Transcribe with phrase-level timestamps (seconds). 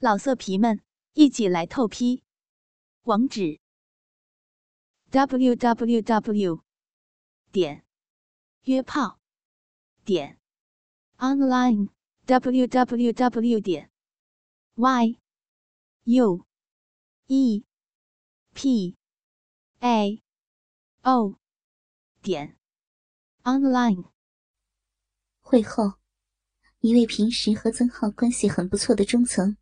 [0.00, 0.80] 老色皮们，
[1.14, 2.22] 一起来透批！
[3.02, 3.58] 网址
[5.10, 6.62] ：w w w
[7.50, 7.84] 点
[8.62, 9.18] 约炮
[10.04, 10.38] 点
[11.16, 11.88] online
[12.26, 13.90] w w w 点
[14.76, 15.18] y
[16.04, 16.46] u
[17.26, 17.64] e
[18.54, 18.96] p
[19.80, 20.22] a
[21.02, 21.40] o
[22.22, 22.56] 点
[23.42, 24.12] online。
[25.40, 25.94] 会后，
[26.78, 29.56] 一位平时和曾浩关系很不错的中层。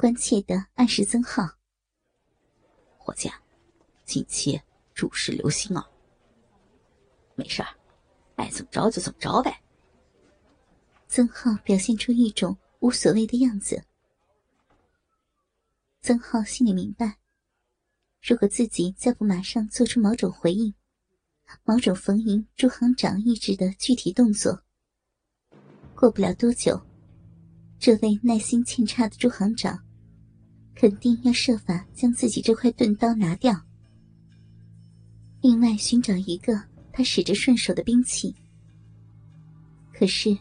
[0.00, 1.46] 关切的暗示曾浩
[2.96, 3.30] ：“伙计，
[4.06, 4.58] 近期
[4.94, 5.86] 注事留心啊。
[7.34, 7.68] 没事儿，
[8.36, 9.60] 爱怎么着就怎么着呗。”
[11.06, 13.84] 曾浩表现出一种无所谓的样子。
[16.00, 17.18] 曾浩心里明白，
[18.22, 20.72] 如果自己再不马上做出某种回应，
[21.62, 24.62] 某种逢迎朱行长意志的具体动作，
[25.94, 26.80] 过不了多久，
[27.78, 29.84] 这位耐心欠差的朱行长。
[30.80, 33.54] 肯定要设法将自己这块钝刀拿掉，
[35.42, 36.58] 另外寻找一个
[36.90, 38.34] 他使着顺手的兵器。
[39.92, 40.34] 可是，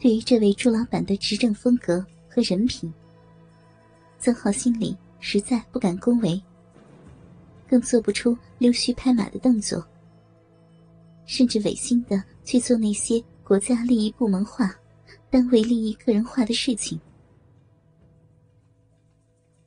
[0.00, 2.90] 对于这位朱老板的执政风格和人品，
[4.18, 6.42] 曾浩心里实在不敢恭维，
[7.68, 9.86] 更做不出溜须拍马的动作，
[11.26, 14.74] 甚至违心的去做那些国家利益部门化、
[15.28, 16.98] 单位利益个人化的事情。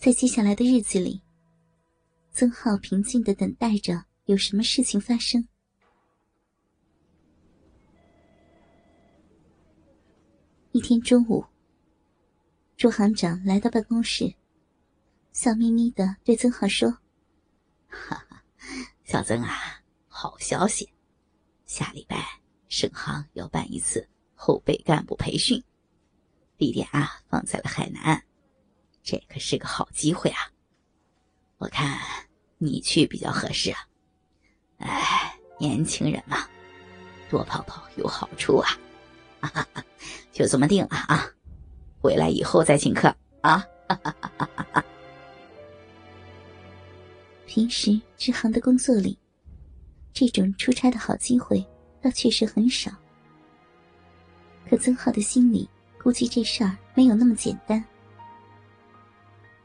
[0.06, 1.20] 在接下来的日子里，
[2.30, 5.48] 曾浩平静的等待着有什么事情发生。
[10.74, 11.44] 一天中午，
[12.78, 14.36] 朱行长来到办公室，
[15.32, 16.92] 笑眯眯的对曾浩说
[17.90, 18.44] ：“哈哈，
[19.06, 20.88] 小曾啊，好消息，
[21.66, 22.24] 下礼拜
[22.70, 25.64] 省行要办一次后备干部培训，
[26.60, 28.24] 地点啊放在了海南。”
[29.06, 30.52] 这可是个好机会啊！
[31.60, 31.96] 我看
[32.58, 33.78] 你去比较合适啊。
[34.80, 36.50] 哎，年轻人嘛，
[37.30, 38.68] 多跑跑有好处啊！
[39.42, 39.86] 哈哈哈，
[40.32, 41.24] 就这么定了啊！
[42.02, 43.08] 回来以后再请客
[43.42, 43.60] 啊！
[43.88, 44.86] 哈哈哈哈哈。
[47.46, 49.16] 平时支行的工作里，
[50.14, 51.64] 这种出差的好机会
[52.02, 52.92] 倒确实很少。
[54.68, 55.70] 可曾浩的心里
[56.02, 57.86] 估计这事儿没有那么简单。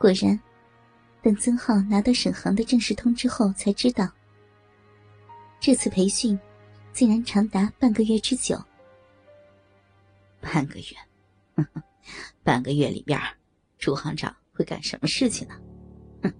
[0.00, 0.40] 果然，
[1.20, 4.10] 等曾浩拿到省行的正式通知后，才知道
[5.60, 6.40] 这次培训
[6.90, 8.58] 竟然长达半个月之久。
[10.40, 11.66] 半个月，
[12.42, 13.20] 半个月里边，
[13.76, 15.54] 朱行长会干什么事情呢？
[16.22, 16.32] 哼！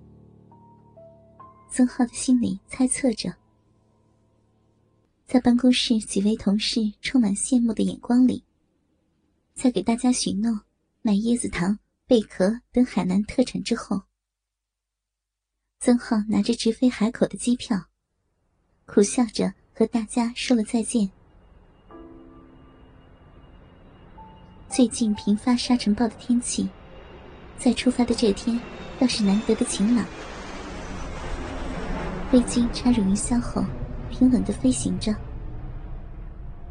[1.69, 3.31] 曾浩的心里猜测着。
[5.27, 8.43] 在办公室几位同事充满羡慕的眼光里，
[9.53, 10.63] 在给大家许诺
[11.03, 11.79] 买椰子糖。
[12.11, 14.03] 贝壳等海南特产之后，
[15.79, 17.85] 曾浩拿着直飞海口的机票，
[18.85, 21.09] 苦笑着和大家说了再见。
[24.69, 26.69] 最近频发沙尘暴的天气，
[27.57, 28.61] 在出发的这天
[28.99, 30.05] 倒是难得的晴朗。
[32.33, 33.65] 飞机插入云霄后，
[34.11, 35.15] 平稳的飞行着，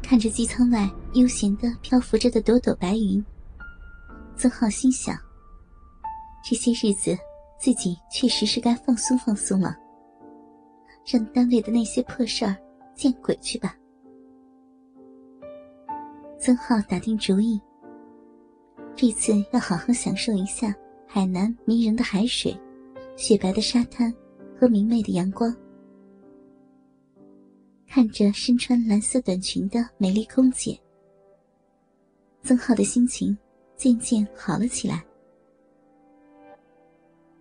[0.02, 3.24] 看着机舱外悠闲的漂浮着的朵朵白云，
[4.36, 5.18] 曾浩心想。
[6.42, 7.16] 这些日子，
[7.58, 9.76] 自己确实是该放松放松了。
[11.06, 12.56] 让单位的那些破事儿
[12.94, 13.76] 见鬼去吧！
[16.38, 17.60] 曾浩打定主意，
[18.94, 20.74] 这次要好好享受一下
[21.06, 22.56] 海南迷人的海水、
[23.16, 24.12] 雪白的沙滩
[24.58, 25.54] 和明媚的阳光。
[27.86, 30.78] 看着身穿蓝色短裙的美丽空姐，
[32.42, 33.36] 曾浩的心情
[33.76, 35.04] 渐渐好了起来。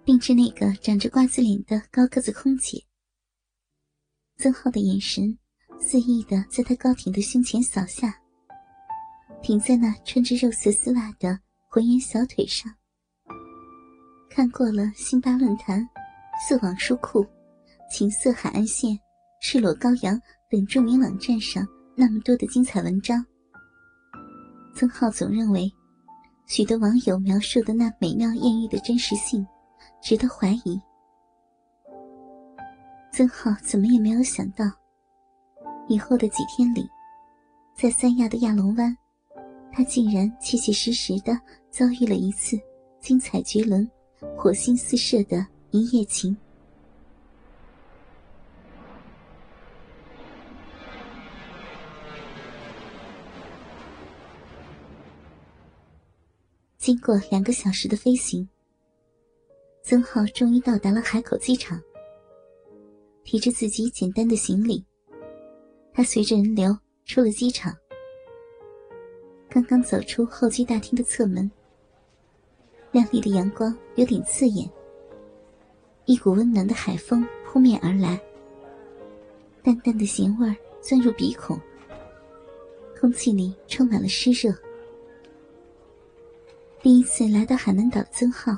[0.09, 2.83] 定是那个长着瓜子脸的高个子空姐。
[4.37, 5.37] 曾浩的眼神
[5.79, 8.19] 肆意的在她高挺的胸前扫下，
[9.43, 12.73] 停在那穿着肉色丝袜的浑圆小腿上。
[14.31, 15.87] 看过了辛巴论坛、
[16.47, 17.23] 色网书库、
[17.91, 18.99] 情色海岸线、
[19.43, 20.19] 赤裸羔羊
[20.49, 21.63] 等著名网站上
[21.95, 23.23] 那么多的精彩文章，
[24.73, 25.71] 曾浩总认为，
[26.47, 29.45] 许多网友描述的那美妙艳遇的真实性。
[30.01, 30.79] 值得怀疑。
[33.11, 34.65] 曾浩怎么也没有想到，
[35.87, 36.87] 以后的几天里，
[37.75, 38.95] 在三亚的亚龙湾，
[39.71, 41.37] 他竟然切切实实的
[41.69, 42.57] 遭遇了一次
[42.99, 43.89] 精彩绝伦、
[44.37, 46.35] 火星四射的一夜情。
[56.77, 58.47] 经过两个小时的飞行，
[59.89, 61.81] 曾浩终于到达了海口机场。
[63.23, 64.85] 提着自己简单的行李，
[65.91, 67.75] 他随着人流出了机场。
[69.49, 71.49] 刚刚走出候机大厅的侧门，
[72.91, 74.69] 亮丽的阳光有点刺眼，
[76.05, 78.21] 一股温暖的海风扑面而来，
[79.63, 81.59] 淡淡的咸味钻入鼻孔，
[82.99, 84.53] 空气里充满了湿热。
[86.79, 88.55] 第一次来到海南岛的曾浩，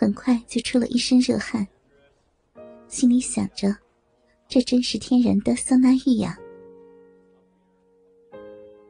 [0.00, 1.68] 很快就出了一身热汗。
[2.88, 3.76] 心里想着，
[4.48, 6.38] 这真是天然的桑拿浴呀！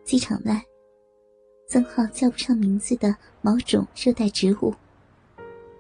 [0.05, 0.65] 机场外，
[1.67, 4.73] 曾浩叫不上名字的某种热带植物，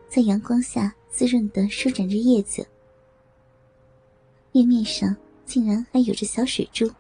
[0.09, 2.67] 在阳光下滋润的舒展着叶子，
[4.50, 5.17] 叶面上
[5.47, 6.91] 竟然还有着小水珠，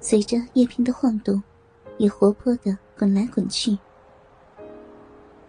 [0.00, 1.40] 随着叶片的晃动，
[1.98, 3.78] 也活泼的滚来滚去，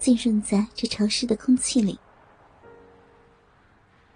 [0.05, 1.97] 浸润在这潮湿的空气里。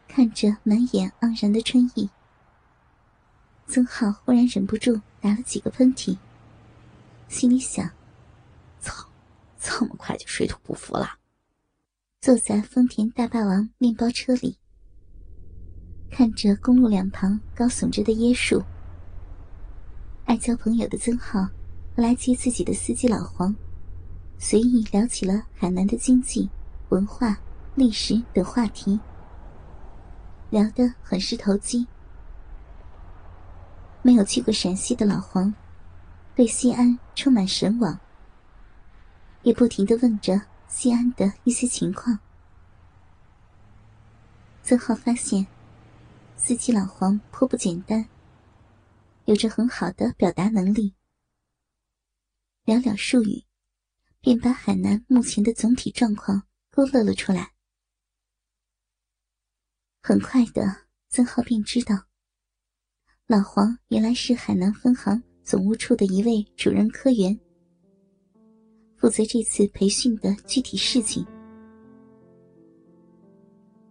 [0.08, 2.08] 看着满眼盎然的春意，
[3.66, 6.16] 曾浩忽然忍不住打了几个喷嚏，
[7.28, 7.90] 心里想
[8.80, 9.10] ：“操，
[9.60, 11.18] 这么快就水土不服了。”
[12.22, 14.60] 坐在丰田大霸王面包车里，
[16.12, 18.64] 看着公路两旁高耸着的椰树，
[20.26, 21.50] 爱交朋友的曾浩
[21.96, 23.56] 来接自己的司机老黄，
[24.42, 26.50] 随意聊起了海南的经济、
[26.88, 27.38] 文化、
[27.76, 28.98] 历史等话题。
[30.50, 31.86] 聊得很是投机。
[34.02, 35.54] 没有去过陕西的老黄，
[36.36, 38.00] 对西安充满神往，
[39.44, 42.18] 也不停的问着西安的一些情况。
[44.64, 45.46] 曾浩发现，
[46.38, 48.08] 司机老黄颇不简单，
[49.26, 50.94] 有着很好的表达能力。
[52.66, 53.44] 寥寥数语，
[54.22, 57.52] 便把海南目前的总体状况勾勒了出来。
[60.02, 60.64] 很快的，
[61.10, 61.96] 曾浩便知道，
[63.28, 67.38] 老黄原来是海南分行总务处的一位主任科员，
[68.96, 71.26] 负责这次培训的具体事情。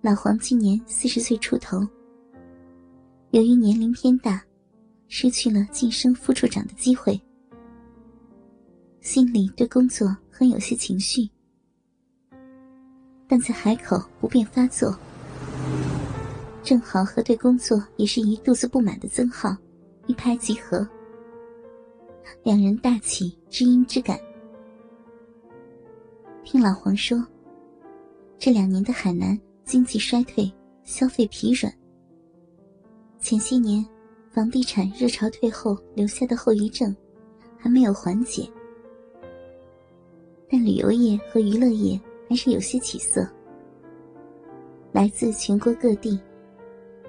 [0.00, 1.80] 老黄今年四十岁出头，
[3.30, 4.44] 由于年龄偏大，
[5.08, 7.20] 失去了晋升副处长的机会，
[9.08, 11.26] 心里对工作很有些情绪，
[13.26, 14.94] 但在海口不便发作。
[16.62, 19.56] 正好和对工作也是一肚子不满的曾浩
[20.08, 20.86] 一拍即合，
[22.42, 24.20] 两人大起知音之感。
[26.44, 27.26] 听老黄说，
[28.38, 30.52] 这两年的海南经济衰退，
[30.84, 31.72] 消费疲软。
[33.18, 33.82] 前些年
[34.30, 36.94] 房地产热潮退后留下的后遗症
[37.56, 38.46] 还没有缓解，
[40.50, 43.28] 但旅游业和娱乐业还是有些起色，
[44.92, 46.18] 来自全国各地。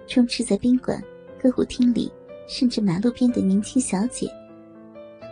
[0.07, 0.99] 充斥在宾馆、
[1.39, 2.11] 歌舞厅里，
[2.47, 4.27] 甚至马路边的年轻小姐，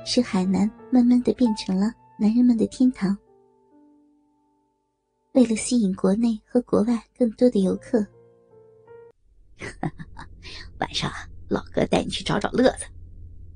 [0.06, 3.18] 使海南慢慢的变成了男人们的天堂。
[5.34, 8.06] 为了吸引国内和国外更多的游客，
[10.80, 11.12] 晚上，
[11.48, 12.86] 老哥带你去找找乐子。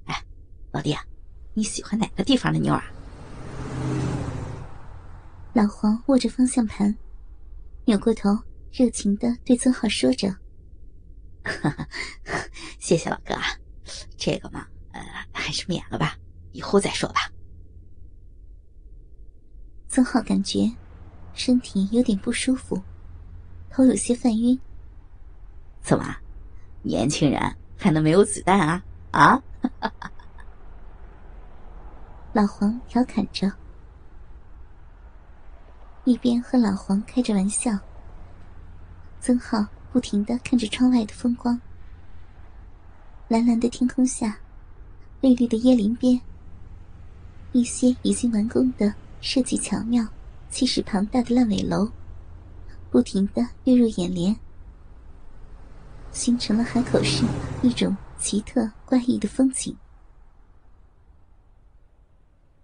[0.05, 0.23] 哎，
[0.71, 1.05] 老弟啊，
[1.53, 2.83] 你喜欢哪个地方的妞啊？
[5.53, 6.95] 老黄握着方向盘，
[7.85, 8.29] 扭过头，
[8.71, 10.33] 热情的对曾浩说着。
[12.79, 13.43] 谢谢老哥啊，
[14.15, 15.01] 这个嘛，呃，
[15.33, 16.15] 还是免了吧，
[16.53, 17.29] 以后再说吧。
[19.89, 20.71] 曾浩感觉
[21.33, 22.81] 身体有点不舒服，
[23.69, 24.57] 头有些犯晕。
[25.81, 26.15] 怎么，
[26.81, 27.41] 年轻人
[27.77, 28.81] 还能没有子弹啊？
[29.11, 29.43] 啊？
[32.31, 33.51] 老黄调侃着，
[36.03, 37.77] 一边和老黄开着玩笑。
[39.19, 39.67] 曾浩。
[39.91, 41.59] 不停的看着窗外的风光，
[43.27, 44.39] 蓝蓝的天空下，
[45.19, 46.21] 绿绿的椰林边，
[47.51, 50.07] 一些已经完工的设计巧妙、
[50.49, 51.91] 气势庞大的烂尾楼，
[52.89, 54.33] 不停的跃入眼帘，
[56.13, 57.25] 形成了海口市
[57.61, 59.75] 一种奇特怪异的风景。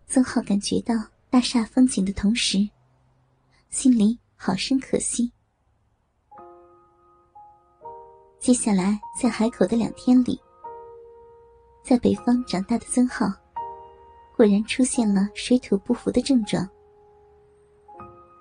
[0.08, 0.96] 曾浩感觉到
[1.30, 2.70] 大厦风景的同时，
[3.70, 5.32] 心里好生可惜。
[8.40, 10.40] 接下来，在海口的两天里，
[11.84, 13.28] 在北方长大的曾浩，
[14.36, 16.68] 果然出现了水土不服的症状。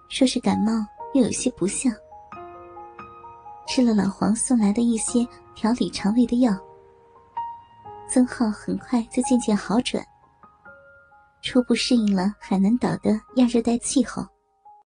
[0.09, 0.73] 说是感冒，
[1.15, 1.93] 又有些不像。
[3.67, 6.57] 吃了老黄送来的一些调理肠胃的药，
[8.09, 10.07] 曾浩很快就渐渐好转，
[11.43, 14.25] 初步适应了海南岛的亚热带气候。